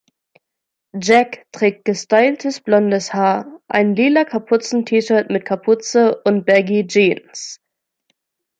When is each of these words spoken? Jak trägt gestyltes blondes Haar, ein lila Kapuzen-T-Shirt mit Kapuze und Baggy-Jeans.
Jak 0.99 1.45
trägt 1.51 1.85
gestyltes 1.85 2.59
blondes 2.59 3.13
Haar, 3.13 3.45
ein 3.67 3.95
lila 3.95 4.25
Kapuzen-T-Shirt 4.25 5.29
mit 5.29 5.45
Kapuze 5.45 6.19
und 6.23 6.43
Baggy-Jeans. 6.47 7.59